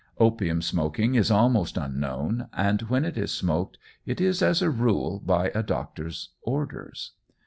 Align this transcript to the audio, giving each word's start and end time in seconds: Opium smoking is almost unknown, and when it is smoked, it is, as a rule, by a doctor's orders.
Opium 0.17 0.63
smoking 0.63 1.13
is 1.13 1.29
almost 1.29 1.77
unknown, 1.77 2.47
and 2.53 2.81
when 2.89 3.05
it 3.05 3.19
is 3.19 3.31
smoked, 3.31 3.77
it 4.03 4.19
is, 4.19 4.41
as 4.41 4.63
a 4.63 4.71
rule, 4.71 5.19
by 5.23 5.49
a 5.53 5.61
doctor's 5.61 6.29
orders. 6.41 7.11